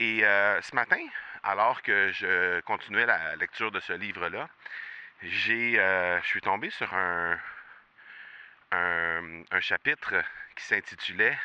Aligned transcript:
Et 0.00 0.24
euh, 0.24 0.60
ce 0.62 0.74
matin, 0.76 1.04
alors 1.42 1.82
que 1.82 2.12
je 2.12 2.60
continuais 2.60 3.04
la 3.04 3.34
lecture 3.36 3.72
de 3.72 3.80
ce 3.80 3.92
livre-là, 3.92 4.48
j'ai, 5.22 5.78
euh, 5.80 6.20
je 6.22 6.26
suis 6.26 6.40
tombé 6.40 6.70
sur 6.70 6.92
un, 6.94 7.36
un, 8.70 9.60
chapitre 9.60 10.14
qui 10.54 10.64
s'intitulait 10.64 11.36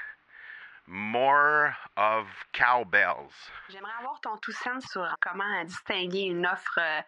More 0.85 1.71
of 1.95 2.27
Cowbells. 2.53 3.33
J'aimerais 3.69 3.93
avoir 3.99 4.21
ton 4.21 4.37
tout 4.37 4.51
sens 4.51 4.85
sur 4.85 5.15
comment 5.19 5.63
distinguer 5.63 6.25
une 6.25 6.45
offre 6.45 6.79
euh, 6.79 7.01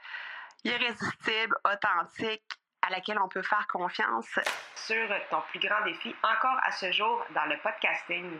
irrésistible, 0.63 1.55
authentique, 1.63 2.43
à 2.81 2.89
laquelle 2.89 3.19
on 3.19 3.27
peut 3.27 3.43
faire 3.43 3.67
confiance. 3.67 4.39
sur 4.75 5.07
ton 5.29 5.41
plus 5.49 5.59
grand 5.59 5.83
défi 5.85 6.15
encore 6.23 6.59
à 6.63 6.71
ce 6.71 6.91
jour 6.91 7.23
dans 7.35 7.45
le 7.45 7.57
podcasting. 7.59 8.39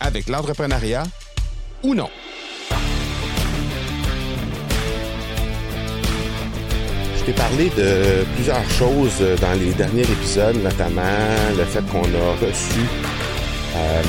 avec 0.00 0.28
l'entrepreneuriat 0.28 1.04
ou 1.84 1.94
non. 1.94 2.08
Je 7.16 7.24
t'ai 7.24 7.32
parlé 7.32 7.70
de 7.70 8.24
plusieurs 8.34 8.68
choses 8.70 9.20
dans 9.40 9.52
les 9.52 9.72
derniers 9.74 10.02
épisodes, 10.02 10.56
notamment 10.56 11.02
le 11.56 11.64
fait 11.64 11.84
qu'on 11.92 12.02
a 12.02 12.34
reçu 12.44 12.80
euh, 13.76 14.02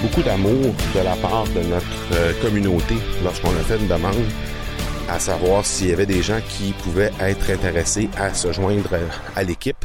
beaucoup 0.00 0.22
d'amour 0.22 0.74
de 0.94 1.00
la 1.00 1.16
part 1.16 1.44
de 1.48 1.60
notre 1.60 2.14
euh, 2.14 2.32
communauté 2.40 2.94
lorsqu'on 3.22 3.50
a 3.50 3.62
fait 3.62 3.76
une 3.76 3.88
demande 3.88 4.24
à 5.10 5.18
savoir 5.18 5.66
s'il 5.66 5.90
y 5.90 5.92
avait 5.92 6.06
des 6.06 6.22
gens 6.22 6.40
qui 6.48 6.72
pouvaient 6.82 7.12
être 7.20 7.50
intéressés 7.50 8.08
à 8.16 8.32
se 8.32 8.52
joindre 8.52 8.88
à 9.36 9.42
l'équipe. 9.42 9.84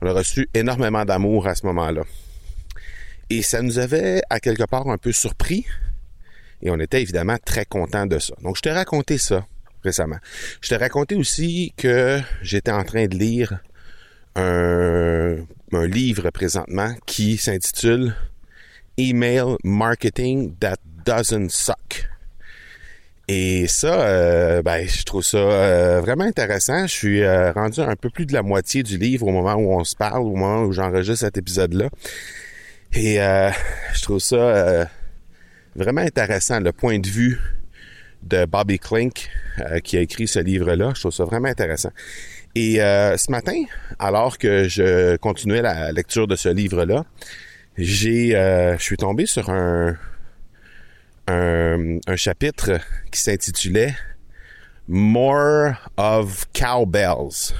On 0.00 0.06
a 0.06 0.12
reçu 0.12 0.48
énormément 0.54 1.04
d'amour 1.04 1.48
à 1.48 1.56
ce 1.56 1.66
moment-là. 1.66 2.02
Et 3.30 3.42
ça 3.42 3.62
nous 3.62 3.78
avait 3.78 4.22
à 4.30 4.40
quelque 4.40 4.64
part 4.64 4.88
un 4.88 4.98
peu 4.98 5.12
surpris 5.12 5.66
et 6.62 6.70
on 6.70 6.78
était 6.78 7.02
évidemment 7.02 7.36
très 7.44 7.64
content 7.64 8.06
de 8.06 8.18
ça. 8.18 8.34
Donc 8.42 8.56
je 8.56 8.62
t'ai 8.62 8.72
raconté 8.72 9.18
ça 9.18 9.46
récemment. 9.82 10.18
Je 10.60 10.68
t'ai 10.68 10.76
raconté 10.76 11.14
aussi 11.14 11.72
que 11.76 12.20
j'étais 12.42 12.72
en 12.72 12.84
train 12.84 13.06
de 13.06 13.16
lire 13.16 13.60
un, 14.34 15.36
livre 15.72 16.30
présentement 16.30 16.94
qui 17.06 17.36
s'intitule 17.36 18.14
Email 18.96 19.56
Marketing 19.62 20.54
That 20.58 20.76
Doesn't 21.04 21.50
Suck. 21.50 22.08
Et 23.28 23.66
ça, 23.66 24.00
euh, 24.02 24.62
ben, 24.62 24.86
je 24.88 25.02
trouve 25.02 25.22
ça 25.22 25.38
euh, 25.38 26.00
vraiment 26.00 26.24
intéressant. 26.24 26.86
Je 26.86 26.92
suis 26.92 27.22
euh, 27.22 27.52
rendu 27.52 27.80
un 27.80 27.96
peu 27.96 28.08
plus 28.08 28.24
de 28.24 28.32
la 28.32 28.42
moitié 28.42 28.82
du 28.82 28.96
livre 28.98 29.26
au 29.26 29.32
moment 29.32 29.54
où 29.54 29.72
on 29.72 29.84
se 29.84 29.96
parle, 29.96 30.22
au 30.22 30.34
moment 30.34 30.62
où 30.62 30.72
j'enregistre 30.72 31.26
cet 31.26 31.36
épisode-là. 31.36 31.88
Et 32.96 33.20
euh, 33.20 33.50
je 33.92 34.02
trouve 34.02 34.20
ça 34.20 34.36
euh, 34.36 34.84
vraiment 35.74 36.00
intéressant, 36.00 36.60
le 36.60 36.72
point 36.72 36.98
de 36.98 37.06
vue 37.06 37.38
de 38.22 38.46
Bobby 38.46 38.78
Klink 38.78 39.28
euh, 39.58 39.80
qui 39.80 39.98
a 39.98 40.00
écrit 40.00 40.26
ce 40.26 40.38
livre-là. 40.38 40.92
Je 40.94 41.00
trouve 41.00 41.12
ça 41.12 41.24
vraiment 41.24 41.48
intéressant. 41.48 41.90
Et 42.54 42.76
ce 42.76 43.30
matin, 43.30 43.64
alors 43.98 44.38
que 44.38 44.66
je 44.66 45.16
continuais 45.16 45.60
la 45.60 45.92
lecture 45.92 46.26
de 46.26 46.36
ce 46.36 46.48
livre-là, 46.48 47.04
j'ai, 47.76 48.30
je 48.30 48.82
suis 48.82 48.96
tombé 48.96 49.26
sur 49.26 49.50
un, 49.50 49.98
un 51.28 52.16
chapitre 52.16 52.80
qui 53.12 53.20
s'intitulait 53.20 53.94
More 54.88 55.74
of 55.98 56.46
Cowbells. 56.54 57.52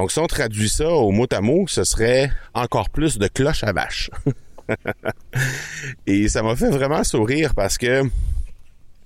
Donc, 0.00 0.12
si 0.12 0.18
on 0.18 0.26
traduit 0.26 0.70
ça 0.70 0.88
au 0.88 1.10
mot 1.10 1.26
à 1.30 1.42
mot, 1.42 1.66
ce 1.68 1.84
serait 1.84 2.32
encore 2.54 2.88
plus 2.88 3.18
de 3.18 3.28
cloches 3.28 3.64
à 3.64 3.74
vache. 3.74 4.10
Et 6.06 6.26
ça 6.26 6.42
m'a 6.42 6.56
fait 6.56 6.70
vraiment 6.70 7.04
sourire 7.04 7.54
parce 7.54 7.76
que 7.76 8.04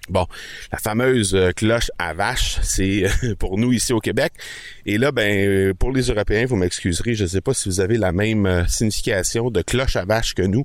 Bon, 0.09 0.25
la 0.71 0.79
fameuse 0.79 1.35
euh, 1.35 1.51
cloche 1.51 1.91
à 1.99 2.15
vache, 2.15 2.61
c'est 2.63 3.07
pour 3.41 3.59
nous 3.59 3.73
ici 3.73 3.93
au 3.93 3.99
Québec. 3.99 4.35
Et 4.87 4.97
là, 4.97 5.11
ben, 5.11 5.49
euh, 5.49 5.75
pour 5.75 5.91
les 5.91 6.11
Européens, 6.11 6.47
vous 6.47 6.55
m'excuserez, 6.55 7.17
je 7.17 7.25
ne 7.25 7.29
sais 7.29 7.41
pas 7.41 7.55
si 7.55 7.69
vous 7.69 7.81
avez 7.81 7.97
la 7.97 8.13
même 8.13 8.47
euh, 8.47 8.65
signification 8.69 9.51
de 9.51 9.63
cloche 9.63 9.97
à 9.97 10.05
vache 10.05 10.35
que 10.35 10.43
nous. 10.43 10.65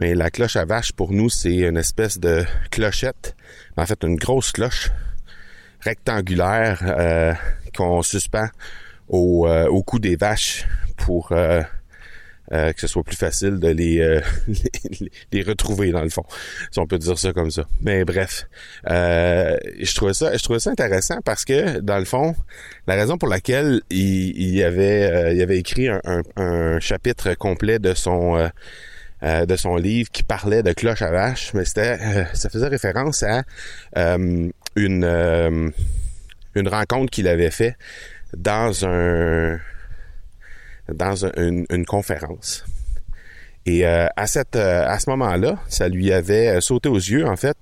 Mais 0.00 0.16
la 0.16 0.32
cloche 0.32 0.56
à 0.56 0.64
vache, 0.64 0.90
pour 0.90 1.12
nous, 1.12 1.30
c'est 1.30 1.54
une 1.54 1.76
espèce 1.76 2.18
de 2.18 2.44
clochette. 2.72 3.36
En 3.76 3.86
fait, 3.86 4.02
une 4.02 4.16
grosse 4.16 4.50
cloche 4.50 4.90
rectangulaire 5.82 7.36
qu'on 7.76 8.02
suspend 8.02 8.48
au, 9.12 9.46
euh, 9.46 9.66
au 9.68 9.84
cou 9.84 10.00
des 10.00 10.16
vaches 10.16 10.66
pour 10.96 11.30
euh, 11.30 11.62
euh, 12.52 12.72
que 12.72 12.80
ce 12.80 12.86
soit 12.86 13.02
plus 13.04 13.16
facile 13.16 13.60
de 13.60 13.68
les, 13.68 14.00
euh, 14.00 14.20
les, 15.00 15.10
les 15.32 15.42
retrouver 15.42 15.90
dans 15.92 16.02
le 16.02 16.10
fond, 16.10 16.24
si 16.70 16.78
on 16.80 16.86
peut 16.86 16.98
dire 16.98 17.18
ça 17.18 17.32
comme 17.32 17.50
ça. 17.50 17.66
Mais 17.80 18.04
bref, 18.04 18.46
euh, 18.90 19.56
je 19.80 19.94
trouvais 19.94 20.12
ça, 20.12 20.36
je 20.36 20.42
trouvais 20.42 20.58
ça 20.58 20.70
intéressant 20.70 21.20
parce 21.24 21.44
que 21.44 21.78
dans 21.80 21.98
le 21.98 22.04
fond, 22.04 22.34
la 22.86 22.94
raison 22.94 23.16
pour 23.16 23.28
laquelle 23.28 23.80
il, 23.90 24.36
il 24.36 24.62
avait, 24.64 25.34
il 25.34 25.40
avait 25.40 25.58
écrit 25.58 25.88
un, 25.88 26.00
un- 26.36 26.80
chapitre 26.80 27.32
complet 27.34 27.78
de 27.78 27.94
son 27.94 28.36
euh, 29.22 29.46
de 29.46 29.54
son 29.56 29.76
livre 29.76 30.10
qui 30.10 30.24
parlait 30.24 30.64
de 30.64 30.72
cloche 30.72 31.00
à 31.00 31.10
vache, 31.12 31.54
mais 31.54 31.64
c'était, 31.64 31.96
euh, 32.02 32.24
ça 32.34 32.50
faisait 32.50 32.66
référence 32.68 33.22
à 33.22 33.44
euh, 33.96 34.48
une 34.74 35.72
une 36.54 36.68
rencontre 36.68 37.10
qu'il 37.10 37.28
avait 37.28 37.50
fait 37.50 37.76
dans 38.36 38.84
un 38.84 39.58
dans 40.92 41.26
un- 41.26 41.32
une, 41.70 41.86
conférence. 41.86 42.64
Et 43.64 43.86
euh, 43.86 44.06
à 44.16 44.26
cette 44.26 44.56
euh, 44.56 44.84
à 44.86 44.98
ce 44.98 45.08
moment-là, 45.10 45.58
ça 45.68 45.88
lui 45.88 46.12
avait 46.12 46.48
euh, 46.48 46.60
sauté 46.60 46.88
aux 46.88 46.96
yeux 46.96 47.26
en 47.26 47.36
fait. 47.36 47.56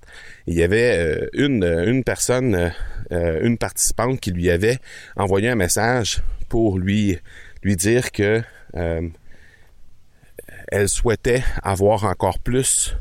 Il 0.47 0.55
y 0.55 0.63
avait 0.63 1.29
une 1.33 1.63
une 1.63 2.03
personne, 2.03 2.73
une 3.11 3.57
participante 3.57 4.19
qui 4.19 4.31
lui 4.31 4.49
avait 4.49 4.79
envoyé 5.15 5.49
un 5.49 5.55
message 5.55 6.23
pour 6.49 6.79
lui 6.79 7.19
lui 7.63 7.75
dire 7.75 8.11
que 8.11 8.41
elle 10.69 10.89
souhaitait 10.89 11.43
avoir 11.61 12.05
encore 12.05 12.39
plus 12.39 12.95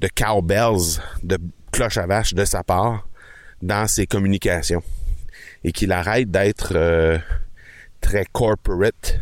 de 0.00 0.08
cowbells, 0.08 1.00
de 1.22 1.38
cloches 1.70 1.98
à 1.98 2.06
vache 2.06 2.34
de 2.34 2.44
sa 2.44 2.64
part 2.64 3.06
dans 3.60 3.86
ses 3.86 4.06
communications 4.06 4.82
et 5.64 5.72
qu'il 5.72 5.92
arrête 5.92 6.30
d'être 6.30 6.72
euh, 6.74 7.18
très 8.00 8.24
corporate 8.32 9.20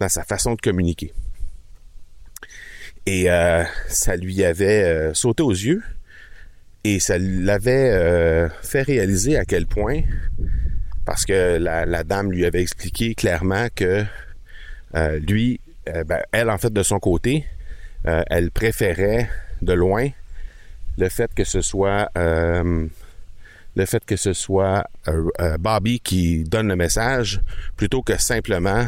dans 0.00 0.08
sa 0.08 0.24
façon 0.24 0.54
de 0.54 0.60
communiquer. 0.60 1.12
Et 3.06 3.30
euh, 3.30 3.64
ça 3.88 4.16
lui 4.16 4.44
avait 4.44 4.84
euh, 4.84 5.14
sauté 5.14 5.42
aux 5.42 5.52
yeux 5.52 5.82
et 6.84 7.00
ça 7.00 7.18
l'avait 7.18 8.48
fait 8.62 8.82
réaliser 8.82 9.36
à 9.36 9.44
quel 9.44 9.66
point, 9.66 10.02
parce 11.04 11.26
que 11.26 11.58
la, 11.58 12.04
dame 12.04 12.30
lui 12.30 12.46
avait 12.46 12.62
expliqué 12.62 13.14
clairement 13.14 13.66
que 13.74 14.04
lui, 14.94 15.60
ben, 15.84 16.22
elle 16.32 16.48
en 16.48 16.56
fait 16.56 16.72
de 16.72 16.82
son 16.82 16.98
côté, 16.98 17.44
elle 18.04 18.50
préférait 18.52 19.28
de 19.60 19.72
loin 19.72 20.08
le 20.96 21.08
fait 21.08 21.34
que 21.34 21.44
ce 21.44 21.60
soit 21.60 22.10
le 23.78 23.86
fait 23.86 24.04
que 24.04 24.16
ce 24.16 24.32
soit 24.32 24.84
euh, 25.06 25.28
euh, 25.40 25.56
Bobby 25.56 26.00
qui 26.00 26.44
donne 26.44 26.68
le 26.68 26.76
message 26.76 27.40
plutôt 27.76 28.02
que 28.02 28.20
simplement 28.20 28.86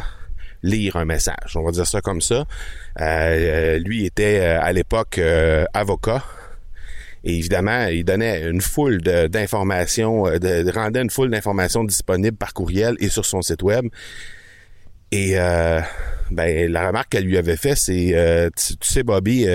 lire 0.62 0.96
un 0.96 1.06
message. 1.06 1.56
On 1.56 1.62
va 1.62 1.70
dire 1.70 1.86
ça 1.86 2.02
comme 2.02 2.20
ça. 2.20 2.44
Euh, 3.00 3.78
lui 3.78 4.04
était 4.04 4.40
à 4.40 4.70
l'époque 4.72 5.18
avocat. 5.72 6.22
Et 7.22 7.36
évidemment, 7.36 7.86
il 7.86 8.04
donnait 8.04 8.48
une 8.48 8.60
foule 8.60 9.00
d'informations, 9.00 10.22
rendait 10.22 11.02
une 11.02 11.10
foule 11.10 11.30
d'informations 11.30 11.84
disponibles 11.84 12.36
par 12.36 12.52
courriel 12.52 12.96
et 12.98 13.08
sur 13.08 13.24
son 13.24 13.40
site 13.42 13.62
web. 13.62 13.86
Et 15.12 15.34
ben, 16.30 16.72
la 16.72 16.86
remarque 16.88 17.10
qu'elle 17.10 17.24
lui 17.24 17.38
avait 17.38 17.56
fait, 17.56 17.74
c'est, 17.74 18.50
tu, 18.56 18.74
sais, 18.80 19.02
Bobby, 19.02 19.46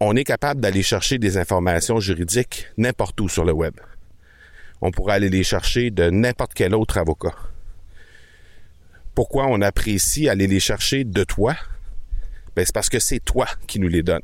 on 0.00 0.16
est 0.16 0.24
capable 0.24 0.60
d'aller 0.60 0.82
chercher 0.82 1.18
des 1.18 1.36
informations 1.36 1.98
juridiques 2.00 2.66
n'importe 2.76 3.20
où 3.20 3.28
sur 3.28 3.44
le 3.44 3.52
web. 3.52 3.74
On 4.80 4.90
pourrait 4.90 5.14
aller 5.14 5.30
les 5.30 5.44
chercher 5.44 5.90
de 5.90 6.10
n'importe 6.10 6.52
quel 6.54 6.74
autre 6.74 6.98
avocat. 6.98 7.34
Pourquoi 9.14 9.46
on 9.46 9.60
apprécie 9.60 10.28
aller 10.28 10.46
les 10.46 10.60
chercher 10.60 11.04
de 11.04 11.24
toi? 11.24 11.54
Ben, 12.56 12.64
c'est 12.64 12.74
parce 12.74 12.88
que 12.88 12.98
c'est 12.98 13.20
toi 13.20 13.46
qui 13.66 13.78
nous 13.78 13.88
les 13.88 14.02
donnes. 14.02 14.22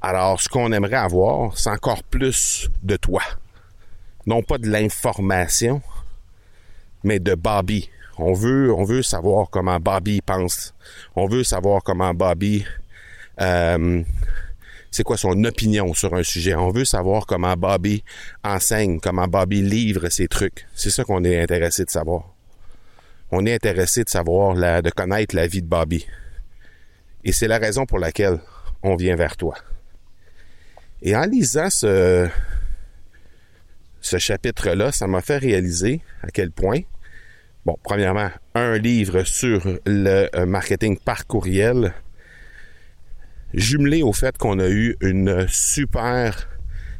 Alors, 0.00 0.40
ce 0.40 0.48
qu'on 0.48 0.72
aimerait 0.72 0.96
avoir, 0.96 1.58
c'est 1.58 1.70
encore 1.70 2.04
plus 2.04 2.70
de 2.82 2.96
toi. 2.96 3.22
Non 4.26 4.42
pas 4.42 4.58
de 4.58 4.68
l'information, 4.68 5.82
mais 7.02 7.18
de 7.18 7.34
Bobby. 7.34 7.90
On 8.18 8.32
veut, 8.32 8.72
on 8.72 8.84
veut 8.84 9.02
savoir 9.02 9.48
comment 9.50 9.80
Bobby 9.80 10.20
pense. 10.20 10.74
On 11.16 11.26
veut 11.26 11.44
savoir 11.44 11.82
comment 11.82 12.14
Bobby, 12.14 12.64
euh, 13.40 14.02
c'est 14.90 15.02
quoi 15.02 15.16
son 15.16 15.44
opinion 15.44 15.92
sur 15.94 16.14
un 16.14 16.22
sujet? 16.22 16.54
On 16.54 16.70
veut 16.70 16.84
savoir 16.84 17.26
comment 17.26 17.56
Bobby 17.56 18.02
enseigne, 18.42 19.00
comment 19.00 19.28
Bobby 19.28 19.62
livre 19.62 20.08
ses 20.08 20.28
trucs. 20.28 20.66
C'est 20.74 20.90
ça 20.90 21.04
qu'on 21.04 21.24
est 21.24 21.40
intéressé 21.40 21.84
de 21.84 21.90
savoir. 21.90 22.34
On 23.30 23.44
est 23.44 23.54
intéressé 23.54 24.04
de 24.04 24.08
savoir, 24.08 24.54
la, 24.54 24.80
de 24.80 24.90
connaître 24.90 25.36
la 25.36 25.46
vie 25.46 25.60
de 25.60 25.66
Bobby. 25.66 26.06
Et 27.24 27.32
c'est 27.32 27.48
la 27.48 27.58
raison 27.58 27.84
pour 27.84 27.98
laquelle 27.98 28.40
on 28.82 28.96
vient 28.96 29.16
vers 29.16 29.36
toi. 29.36 29.54
Et 31.02 31.14
en 31.14 31.24
lisant 31.24 31.68
ce, 31.70 32.28
ce 34.00 34.18
chapitre-là, 34.18 34.92
ça 34.92 35.06
m'a 35.06 35.20
fait 35.20 35.36
réaliser 35.36 36.00
à 36.22 36.28
quel 36.28 36.50
point, 36.50 36.80
bon, 37.66 37.76
premièrement, 37.82 38.30
un 38.54 38.78
livre 38.78 39.22
sur 39.24 39.78
le 39.84 40.28
euh, 40.34 40.46
marketing 40.46 40.98
par 40.98 41.26
courriel, 41.26 41.92
jumelé 43.54 44.02
au 44.02 44.12
fait 44.12 44.36
qu'on 44.36 44.58
a 44.58 44.68
eu 44.68 44.96
une 45.00 45.46
super 45.48 46.48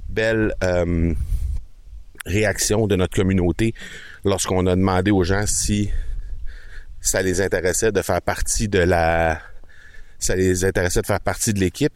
belle 0.09 0.55
euh, 0.63 1.15
réaction 2.27 2.87
de 2.87 2.97
notre 2.97 3.15
communauté 3.15 3.75
lorsqu'on 4.25 4.67
a 4.67 4.77
demandé 4.77 5.11
aux 5.11 5.25
gens 5.25 5.47
si 5.47 5.91
ça 7.01 7.23
les 7.23 7.41
intéressait 7.41 7.93
de 7.93 8.03
faire 8.03 8.23
partie 8.23 8.69
de 8.69 8.81
la 8.81 9.41
ça 10.19 10.35
les 10.35 10.65
intéressait 10.65 11.03
de 11.03 11.07
faire 11.07 11.21
partie 11.21 11.53
de 11.53 11.61
l'équipe 11.61 11.93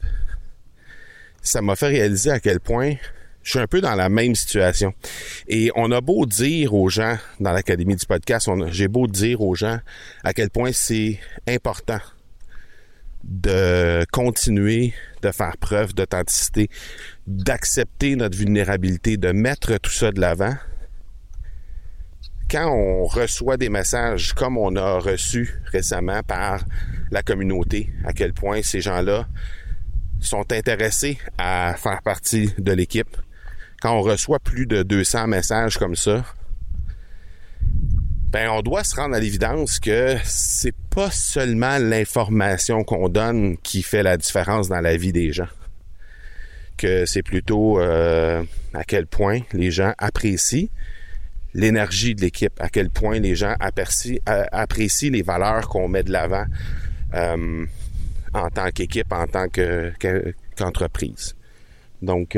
ça 1.41 1.61
m'a 1.61 1.75
fait 1.75 1.89
réaliser 1.89 2.31
à 2.31 2.41
quel 2.41 2.61
point 2.61 2.95
je 3.43 3.51
suis 3.51 3.59
un 3.59 3.67
peu 3.67 3.81
dans 3.81 3.97
la 3.97 4.09
même 4.09 4.37
situation. 4.37 4.95
Et 5.49 5.73
on 5.75 5.91
a 5.91 6.01
beau 6.01 6.27
dire 6.27 6.75
aux 6.75 6.89
gens 6.89 7.19
dans 7.41 7.51
l'Académie 7.51 7.97
du 7.97 8.07
podcast, 8.07 8.49
j'ai 8.69 8.87
beau 8.87 9.09
dire 9.09 9.41
aux 9.41 9.57
gens 9.57 9.81
à 10.23 10.33
quel 10.33 10.49
point 10.49 10.71
c'est 10.73 11.19
important 11.49 11.99
de 13.25 14.05
continuer 14.13 14.95
de 15.23 15.31
faire 15.31 15.57
preuve 15.57 15.95
d'authenticité, 15.95 16.69
d'accepter 17.27 18.17
notre 18.17 18.37
vulnérabilité, 18.37 19.17
de 19.17 19.33
mettre 19.33 19.79
tout 19.79 19.93
ça 19.93 20.11
de 20.11 20.21
l'avant. 20.21 20.55
Quand 22.51 22.71
on 22.71 23.05
reçoit 23.05 23.57
des 23.57 23.69
messages 23.69 24.35
comme 24.35 24.59
on 24.59 24.77
a 24.77 24.99
reçu 24.99 25.55
récemment 25.67 26.23
par 26.23 26.65
la 27.11 27.23
communauté, 27.23 27.91
à 28.05 28.13
quel 28.13 28.35
point 28.35 28.63
ces 28.63 28.81
gens-là 28.81 29.27
sont 30.21 30.53
intéressés 30.53 31.19
à 31.39 31.75
faire 31.79 32.03
partie 32.03 32.53
de 32.59 32.73
l'équipe, 32.73 33.17
quand 33.81 33.97
on 33.97 34.03
reçoit 34.03 34.39
plus 34.39 34.67
de 34.67 34.83
200 34.83 35.29
messages 35.29 35.79
comme 35.79 35.97
ça, 35.97 36.25
ben 38.31 38.49
on 38.51 38.63
doit 38.63 38.85
se 38.85 38.97
rendre 38.97 39.15
à 39.15 39.21
l'évidence 39.21 39.79
que 39.79 40.17
c'est 40.25 40.75
pas 40.95 41.11
seulement 41.11 41.79
l'information 41.79 42.85
qu'on 42.85 43.09
donne 43.09 43.57
qui 43.59 43.83
fait 43.83 44.03
la 44.03 44.17
différence 44.17 44.69
dans 44.69 44.81
la 44.81 44.97
vie 44.97 45.13
des 45.13 45.33
gens. 45.33 45.49
Que 46.77 47.07
c'est 47.07 47.23
plutôt 47.23 47.81
euh, 47.81 48.43
à 48.75 48.85
quel 48.85 49.07
point 49.07 49.41
les 49.53 49.71
gens 49.71 49.95
apprécient 49.99 50.69
l'énergie 51.55 52.15
de 52.15 52.21
l'équipe, 52.23 52.53
à 52.61 52.69
quel 52.69 52.91
point 52.91 53.19
les 53.19 53.35
gens 53.35 53.55
apprécient, 53.61 54.19
euh, 54.29 54.45
apprécient 54.53 55.13
les 55.13 55.23
valeurs 55.23 55.69
qu'on 55.69 55.89
met 55.89 56.03
de 56.03 56.13
l'avant 56.13 56.47
euh, 57.15 57.67
en 58.35 58.51
tant 58.51 58.71
qu'équipe, 58.71 59.13
en 59.13 59.27
tant 59.27 59.49
que, 59.49 59.93
qu'entreprise. 60.57 61.35
Donc, 62.01 62.37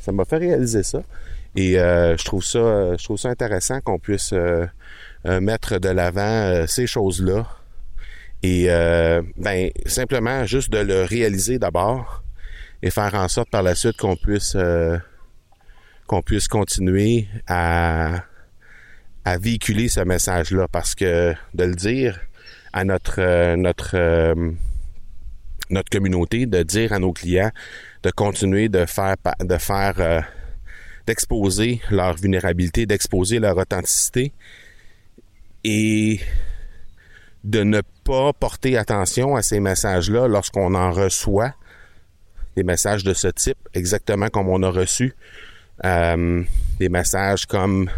ça 0.00 0.12
m'a 0.12 0.24
fait 0.24 0.36
réaliser 0.36 0.84
ça. 0.84 1.02
Et 1.56 1.78
euh, 1.78 2.16
je 2.18 2.24
trouve 2.24 2.44
ça, 2.44 2.96
je 2.96 3.02
trouve 3.02 3.16
ça 3.16 3.30
intéressant 3.30 3.80
qu'on 3.80 3.98
puisse 3.98 4.32
euh, 4.34 4.36
euh, 4.36 4.66
mettre 5.40 5.78
de 5.78 5.88
l'avant 5.88 6.66
ces 6.66 6.86
choses-là. 6.86 7.46
Et 8.42 8.66
ben 9.36 9.70
simplement 9.86 10.44
juste 10.46 10.70
de 10.70 10.78
le 10.78 11.02
réaliser 11.04 11.58
d'abord 11.58 12.22
et 12.82 12.90
faire 12.90 13.14
en 13.14 13.28
sorte 13.28 13.50
par 13.50 13.62
la 13.62 13.74
suite 13.74 13.96
qu'on 13.96 14.16
puisse 14.16 14.56
qu'on 16.06 16.22
puisse 16.22 16.46
continuer 16.46 17.26
à, 17.48 18.22
à 19.24 19.38
véhiculer 19.38 19.88
ce 19.88 20.00
message-là. 20.00 20.68
Parce 20.70 20.94
que 20.94 21.34
de 21.54 21.64
le 21.64 21.74
dire 21.74 22.20
à 22.72 22.84
notre 22.84 23.54
notre 23.56 24.34
notre 25.70 25.90
communauté, 25.90 26.46
de 26.46 26.62
dire 26.62 26.92
à 26.92 26.98
nos 26.98 27.12
clients 27.12 27.50
de 28.02 28.10
continuer 28.10 28.68
de 28.68 28.84
faire 28.86 29.16
de 29.40 29.58
faire 29.58 30.24
d'exposer 31.06 31.80
leur 31.90 32.16
vulnérabilité, 32.16 32.86
d'exposer 32.86 33.38
leur 33.38 33.56
authenticité 33.56 34.32
et 35.68 36.20
de 37.42 37.64
ne 37.64 37.80
pas 38.04 38.32
porter 38.32 38.78
attention 38.78 39.34
à 39.34 39.42
ces 39.42 39.58
messages-là 39.58 40.28
lorsqu'on 40.28 40.74
en 40.74 40.92
reçoit 40.92 41.54
des 42.54 42.62
messages 42.62 43.02
de 43.02 43.12
ce 43.12 43.26
type, 43.26 43.58
exactement 43.74 44.28
comme 44.28 44.48
on 44.48 44.62
a 44.62 44.70
reçu 44.70 45.14
euh, 45.84 46.44
des 46.78 46.88
messages 46.88 47.46
comme 47.46 47.90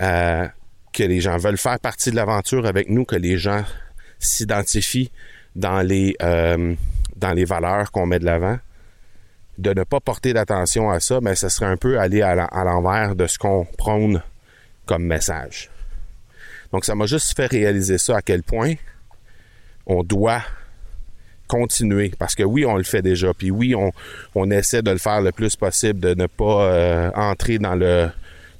euh, 0.00 0.48
que 0.94 1.02
les 1.02 1.20
gens 1.20 1.36
veulent 1.36 1.58
faire 1.58 1.78
partie 1.78 2.10
de 2.10 2.16
l'aventure 2.16 2.66
avec 2.66 2.88
nous, 2.88 3.04
que 3.04 3.16
les 3.16 3.36
gens 3.36 3.62
s'identifient 4.18 5.12
dans 5.54 5.82
les 5.82 6.16
euh, 6.22 6.74
valeurs 7.20 7.92
qu'on 7.92 8.06
met 8.06 8.18
de 8.18 8.24
l'avant 8.24 8.58
de 9.58 9.74
ne 9.74 9.84
pas 9.84 10.00
porter 10.00 10.32
d'attention 10.32 10.90
à 10.90 10.98
ça, 11.00 11.20
mais 11.20 11.34
ce 11.34 11.50
serait 11.50 11.66
un 11.66 11.76
peu 11.76 12.00
aller 12.00 12.22
à 12.22 12.64
l'envers 12.64 13.14
de 13.14 13.26
ce 13.26 13.38
qu'on 13.38 13.66
prône 13.76 14.22
comme 14.86 15.04
message. 15.04 15.69
Donc 16.72 16.84
ça 16.84 16.94
m'a 16.94 17.06
juste 17.06 17.36
fait 17.36 17.46
réaliser 17.46 17.98
ça 17.98 18.16
à 18.16 18.22
quel 18.22 18.42
point 18.42 18.74
on 19.86 20.02
doit 20.02 20.42
continuer. 21.48 22.12
Parce 22.18 22.34
que 22.34 22.42
oui 22.42 22.64
on 22.64 22.76
le 22.76 22.84
fait 22.84 23.02
déjà 23.02 23.34
puis 23.34 23.50
oui 23.50 23.74
on, 23.74 23.92
on 24.34 24.50
essaie 24.50 24.82
de 24.82 24.90
le 24.90 24.98
faire 24.98 25.20
le 25.20 25.32
plus 25.32 25.56
possible 25.56 26.00
de 26.00 26.14
ne 26.14 26.26
pas 26.26 26.64
euh, 26.64 27.10
entrer 27.14 27.58
dans 27.58 27.74
le 27.74 28.10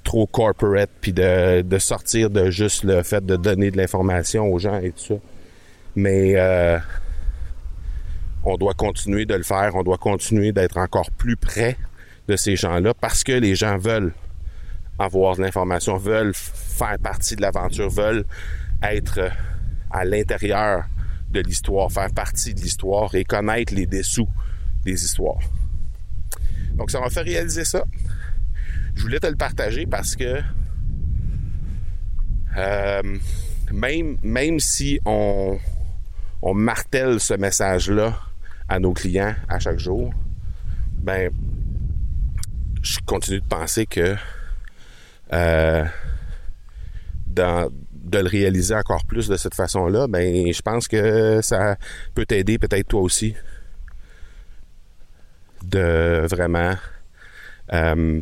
trop 0.02 0.26
corporate 0.26 0.90
puis 1.00 1.12
de, 1.12 1.60
de, 1.60 1.78
sortir 1.78 2.30
de 2.30 2.50
juste 2.50 2.84
le 2.84 3.02
fait 3.02 3.24
de 3.24 3.36
donner 3.36 3.70
de 3.70 3.76
l'information 3.76 4.50
aux 4.50 4.58
gens 4.58 4.78
et 4.80 4.90
tout 4.90 5.04
ça. 5.04 5.14
Mais 5.94 6.34
euh, 6.36 6.78
on 8.44 8.56
doit 8.56 8.74
continuer 8.74 9.26
de 9.26 9.34
le 9.34 9.42
faire, 9.42 9.74
on 9.74 9.82
doit 9.82 9.98
continuer 9.98 10.52
d'être 10.52 10.78
encore 10.78 11.10
plus 11.12 11.36
près 11.36 11.76
de 12.28 12.36
ces 12.36 12.56
gens-là 12.56 12.94
parce 12.94 13.24
que 13.24 13.32
les 13.32 13.54
gens 13.54 13.76
veulent 13.76 14.12
avoir 14.98 15.36
de 15.36 15.43
l'information, 15.43 15.96
veulent 15.96 16.34
faire 16.81 16.99
partie 16.99 17.37
de 17.37 17.43
l'aventure, 17.43 17.91
veulent 17.91 18.25
être 18.82 19.31
à 19.91 20.05
l'intérieur 20.05 20.84
de 21.31 21.41
l'histoire, 21.41 21.93
faire 21.93 22.10
partie 22.13 22.55
de 22.55 22.60
l'histoire 22.60 23.15
et 23.15 23.25
connaître 23.25 23.75
les 23.75 23.87
dessous 23.87 24.29
des 24.84 25.05
histoires. 25.05 25.41
Donc 26.75 26.91
ça 26.91 27.01
m'a 27.01 27.10
fait 27.10 27.22
réaliser 27.22 27.65
ça. 27.65 27.84
Je 28.94 29.03
voulais 29.03 29.20
te 29.20 29.27
le 29.27 29.37
partager 29.37 29.87
parce 29.87 30.17
que 30.17 30.41
euh, 32.56 33.19
même, 33.72 34.58
si 34.58 34.99
on, 35.05 35.58
on 36.43 36.55
martèle 36.55 37.20
ce 37.20 37.34
message-là 37.34 38.19
à 38.69 38.79
nos 38.79 38.93
clients 38.93 39.34
à 39.49 39.58
chaque 39.58 39.79
jour, 39.79 40.13
ben, 40.99 41.31
je 42.82 42.99
continue 43.06 43.41
de 43.41 43.46
penser 43.46 43.87
que 43.87 44.17
euh, 45.32 45.84
de 47.34 48.19
le 48.19 48.29
réaliser 48.29 48.75
encore 48.75 49.05
plus 49.05 49.29
de 49.29 49.37
cette 49.37 49.55
façon-là, 49.55 50.06
ben, 50.08 50.53
je 50.53 50.63
pense 50.63 50.89
que 50.89 51.41
ça 51.43 51.77
peut 52.15 52.27
t'aider, 52.27 52.58
peut-être 52.58 52.89
toi 52.89 53.01
aussi, 53.01 53.34
de 55.65 56.27
vraiment 56.29 56.75
euh, 57.72 58.20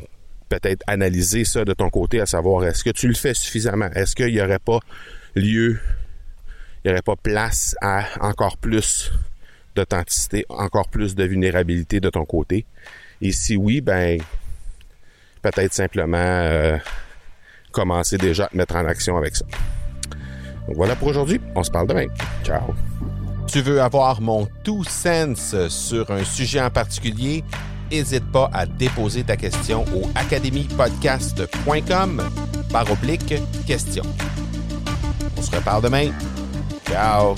peut-être 0.49 0.83
analyser 0.87 1.45
ça 1.45 1.65
de 1.65 1.73
ton 1.73 1.91
côté, 1.91 2.21
à 2.21 2.27
savoir 2.27 2.65
est-ce 2.65 2.85
que 2.85 2.91
tu 2.91 3.09
le 3.09 3.15
fais 3.15 3.35
suffisamment? 3.35 3.91
Est-ce 3.95 4.15
qu'il 4.15 4.33
n'y 4.33 4.41
aurait 4.41 4.59
pas 4.59 4.81
lieu, 5.35 5.79
il 6.85 6.89
n'y 6.89 6.93
aurait 6.93 7.03
pas 7.03 7.17
place 7.17 7.75
à 7.81 8.05
encore 8.21 8.57
plus 8.57 9.13
d'authenticité, 9.75 10.45
encore 10.49 10.89
plus 10.89 11.15
de 11.15 11.25
vulnérabilité 11.25 12.01
de 12.01 12.11
ton 12.11 12.25
côté? 12.25 12.67
Et 13.21 13.33
si 13.33 13.57
oui, 13.57 13.81
ben 13.81 14.21
peut-être 15.43 15.73
simplement 15.73 16.19
euh, 16.19 16.79
commencer 17.73 18.19
déjà 18.19 18.45
à 18.45 18.51
mettre 18.53 18.77
en 18.77 18.87
action 18.87 19.17
avec 19.17 19.35
ça. 19.37 19.47
Donc 20.67 20.77
voilà 20.77 20.95
pour 20.97 21.09
aujourd'hui. 21.09 21.41
On 21.55 21.63
se 21.63 21.71
parle 21.71 21.87
demain. 21.87 22.09
Ciao. 22.45 22.75
Tu 23.47 23.63
veux 23.63 23.81
avoir 23.81 24.21
mon 24.21 24.47
tout 24.63 24.85
sens 24.85 25.55
sur 25.69 26.11
un 26.11 26.25
sujet 26.25 26.61
en 26.61 26.69
particulier? 26.71 27.43
N'hésite 27.91 28.31
pas 28.31 28.51
à 28.53 28.67
déposer 28.67 29.25
ta 29.25 29.39
question 29.39 29.87
au 29.97 30.03
academypodcast.com 30.15 32.23
par 32.71 32.91
oblique 32.91 33.35
question. 33.67 34.05
On 35.37 35.43
se 35.43 35.57
reparle 35.57 35.83
demain. 35.83 36.11
Ciao. 36.87 37.35